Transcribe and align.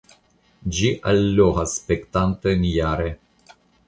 Ĝi 0.77 0.87
allogas 1.11 1.75
spektantojn 1.81 2.65
jare. 2.71 3.13